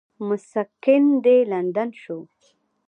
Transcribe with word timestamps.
مسکن 0.27 1.03
دې 1.23 1.37
لندن 1.51 1.89
شو. 2.01 2.19